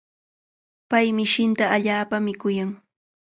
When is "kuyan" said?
2.41-2.71